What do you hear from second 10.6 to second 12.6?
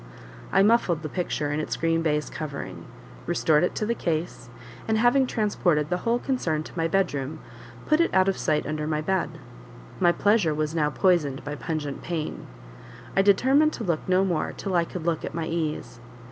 now poisoned by pungent pain;